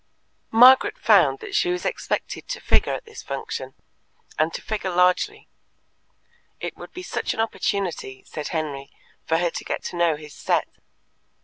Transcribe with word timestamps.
Margaret 0.49 0.97
found 0.97 1.41
that 1.41 1.53
she 1.53 1.69
was 1.69 1.85
expected 1.85 2.47
to 2.47 2.59
figure 2.59 2.95
at 2.95 3.05
this 3.05 3.21
function, 3.21 3.75
and 4.39 4.51
to 4.51 4.59
figure 4.59 4.89
largely; 4.89 5.47
it 6.59 6.75
would 6.75 6.91
be 6.91 7.03
such 7.03 7.35
an 7.35 7.39
opportunity, 7.39 8.23
said 8.25 8.47
Henry, 8.47 8.89
for 9.27 9.37
her 9.37 9.51
to 9.51 9.63
get 9.63 9.83
to 9.83 9.95
know 9.95 10.15
his 10.15 10.33
set. 10.33 10.67